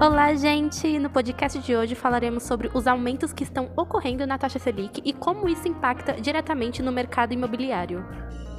[0.00, 0.96] Olá, gente!
[0.96, 5.12] No podcast de hoje falaremos sobre os aumentos que estão ocorrendo na taxa Selic e
[5.12, 8.06] como isso impacta diretamente no mercado imobiliário.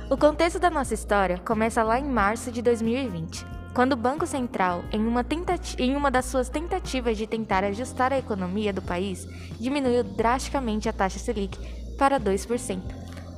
[0.10, 4.84] O contexto da nossa história começa lá em março de 2020, quando o Banco Central,
[4.92, 5.26] em uma,
[5.78, 9.26] em uma das suas tentativas de tentar ajustar a economia do país,
[9.58, 11.58] diminuiu drasticamente a taxa Selic
[11.98, 12.82] para 2%.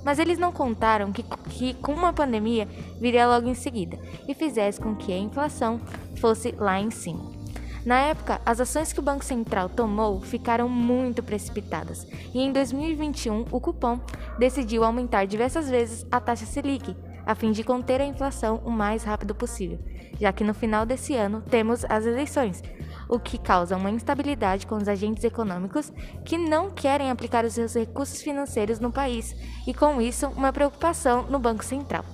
[0.04, 1.22] Mas eles não contaram que,
[1.52, 2.68] que com uma pandemia
[3.00, 5.80] viria logo em seguida e fizesse com que a inflação
[6.16, 7.41] fosse lá em cima.
[7.86, 13.46] Na época, as ações que o Banco Central tomou ficaram muito precipitadas, e em 2021
[13.52, 14.00] o cupom
[14.38, 16.96] decidiu aumentar diversas vezes a taxa Selic,
[17.26, 19.80] a fim de conter a inflação o mais rápido possível,
[20.20, 22.62] já que no final desse ano temos as eleições,
[23.10, 25.92] o que causa uma instabilidade com os agentes econômicos
[26.24, 29.36] que não querem aplicar os seus recursos financeiros no país
[29.66, 32.06] e, com isso, uma preocupação no Banco Central.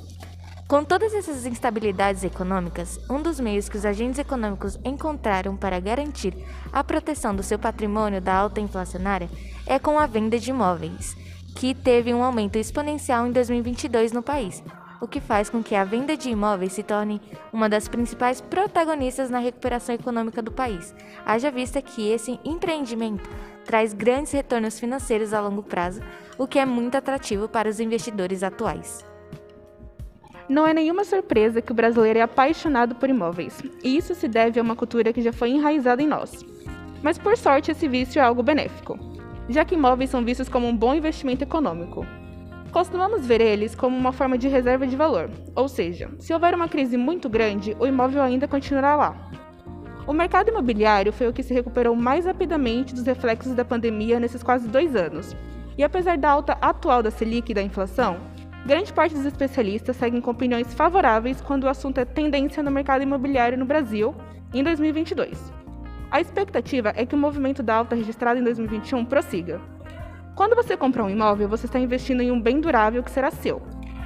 [0.68, 6.34] Com todas essas instabilidades econômicas, um dos meios que os agentes econômicos encontraram para garantir
[6.74, 9.30] a proteção do seu patrimônio da alta inflacionária
[9.66, 11.16] é com a venda de imóveis,
[11.56, 14.62] que teve um aumento exponencial em 2022 no país,
[15.00, 17.22] o que faz com que a venda de imóveis se torne
[17.54, 20.94] uma das principais protagonistas na recuperação econômica do país,
[21.26, 23.30] haja vista que esse empreendimento
[23.64, 26.02] traz grandes retornos financeiros a longo prazo,
[26.38, 29.06] o que é muito atrativo para os investidores atuais.
[30.50, 34.60] Não é nenhuma surpresa que o brasileiro é apaixonado por imóveis, e isso se deve
[34.60, 36.46] a uma cultura que já foi enraizada em nós.
[37.04, 38.98] Mas por sorte, esse vício é algo benéfico,
[39.50, 42.06] já que imóveis são vistos como um bom investimento econômico.
[42.72, 46.70] Costumamos ver eles como uma forma de reserva de valor, ou seja, se houver uma
[46.70, 49.30] crise muito grande, o imóvel ainda continuará lá.
[50.08, 54.42] O mercado imobiliário foi o que se recuperou mais rapidamente dos reflexos da pandemia nesses
[54.42, 55.36] quase dois anos,
[55.78, 58.18] e apesar da alta atual da Selic e da inflação,
[58.68, 63.02] Grande parte dos especialistas seguem com opiniões favoráveis quando o assunto é tendência no mercado
[63.02, 64.14] imobiliário no Brasil
[64.54, 65.54] em 2022.
[66.12, 69.62] A expectativa é que o movimento da alta registrado em 2021 prossiga.
[70.36, 73.62] Quando você compra um imóvel, você está investindo em um bem durável que será seu.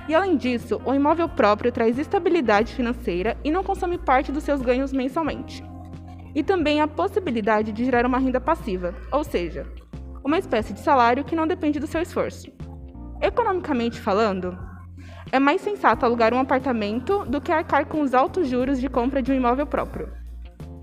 [0.08, 4.62] E além disso, o imóvel próprio traz estabilidade financeira e não consome parte dos seus
[4.62, 5.64] ganhos mensalmente.
[6.36, 9.66] E também a possibilidade de gerar uma renda passiva, ou seja,
[10.24, 12.61] uma espécie de salário que não depende do seu esforço.
[13.22, 14.58] Economicamente falando,
[15.32, 19.22] é mais sensato alugar um apartamento do que arcar com os altos juros de compra
[19.22, 20.12] de um imóvel próprio.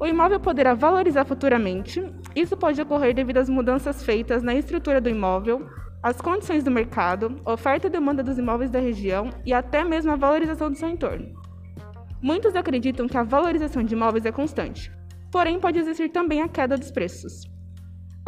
[0.00, 2.00] O imóvel poderá valorizar futuramente,
[2.36, 5.68] isso pode ocorrer devido às mudanças feitas na estrutura do imóvel,
[6.00, 10.16] as condições do mercado, oferta e demanda dos imóveis da região e até mesmo a
[10.16, 11.26] valorização do seu entorno.
[12.22, 14.92] Muitos acreditam que a valorização de imóveis é constante,
[15.32, 17.57] porém pode existir também a queda dos preços.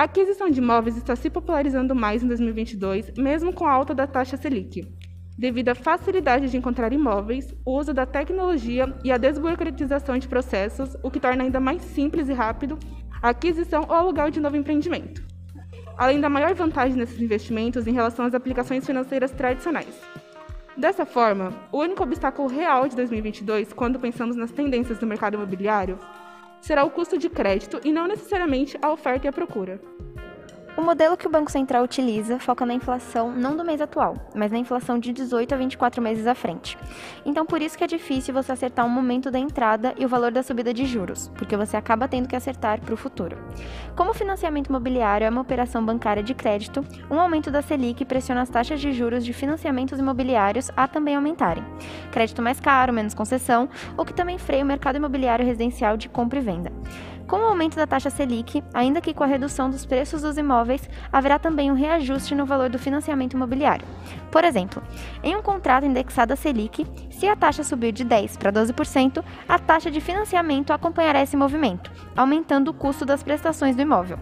[0.00, 4.06] A aquisição de imóveis está se popularizando mais em 2022, mesmo com a alta da
[4.06, 4.90] taxa Selic,
[5.36, 10.96] devido à facilidade de encontrar imóveis, o uso da tecnologia e a desburocratização de processos,
[11.02, 12.78] o que torna ainda mais simples e rápido
[13.20, 15.22] a aquisição ou aluguel de novo empreendimento.
[15.98, 20.00] Além da maior vantagem nesses investimentos em relação às aplicações financeiras tradicionais.
[20.78, 25.98] Dessa forma, o único obstáculo real de 2022, quando pensamos nas tendências do mercado imobiliário,
[26.60, 29.80] será o custo de crédito e não necessariamente a oferta e a procura.
[30.80, 34.50] O modelo que o Banco Central utiliza foca na inflação não do mês atual, mas
[34.50, 36.78] na inflação de 18 a 24 meses à frente.
[37.22, 40.32] Então, por isso que é difícil você acertar o momento da entrada e o valor
[40.32, 43.36] da subida de juros, porque você acaba tendo que acertar para o futuro.
[43.94, 48.40] Como o financiamento imobiliário é uma operação bancária de crédito, um aumento da Selic pressiona
[48.40, 51.62] as taxas de juros de financiamentos imobiliários a também aumentarem.
[52.10, 53.68] Crédito mais caro, menos concessão,
[53.98, 56.72] o que também freia o mercado imobiliário residencial de compra e venda.
[57.30, 60.90] Com o aumento da taxa Selic, ainda que com a redução dos preços dos imóveis,
[61.12, 63.86] haverá também um reajuste no valor do financiamento imobiliário.
[64.32, 64.82] Por exemplo,
[65.22, 66.84] em um contrato indexado a Selic,
[67.20, 71.92] se a taxa subir de 10% para 12%, a taxa de financiamento acompanhará esse movimento,
[72.16, 74.18] aumentando o custo das prestações do imóvel.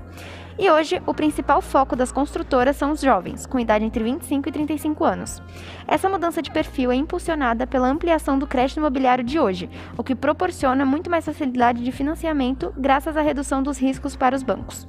[0.58, 4.52] E hoje, o principal foco das construtoras são os jovens, com idade entre 25 e
[4.52, 5.40] 35 anos.
[5.86, 10.16] Essa mudança de perfil é impulsionada pela ampliação do crédito imobiliário de hoje, o que
[10.16, 14.88] proporciona muito mais facilidade de financiamento graças à redução dos riscos para os bancos.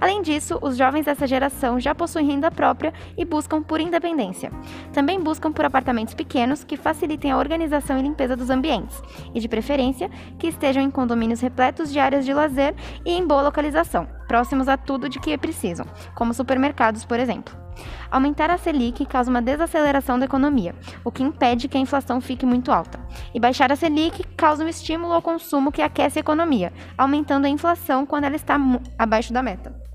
[0.00, 4.50] Além disso, os jovens dessa geração já possuem renda própria e buscam por independência.
[4.92, 9.00] Também buscam por apartamentos pequenos que facilitem a organização e limpeza dos ambientes,
[9.34, 13.42] e de preferência que estejam em condomínios repletos de áreas de lazer e em boa
[13.42, 17.66] localização, próximos a tudo de que precisam, como supermercados, por exemplo.
[18.10, 22.46] Aumentar a Selic causa uma desaceleração da economia, o que impede que a inflação fique
[22.46, 22.98] muito alta.
[23.34, 27.50] E baixar a Selic causa um estímulo ao consumo que aquece a economia, aumentando a
[27.50, 28.58] inflação quando ela está
[28.98, 29.85] abaixo da meta.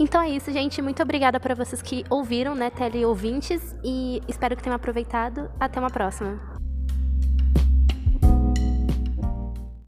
[0.00, 0.80] Então é isso, gente.
[0.80, 5.50] Muito obrigada para vocês que ouviram, né, teleouvintes, e espero que tenham aproveitado.
[5.60, 6.49] Até uma próxima.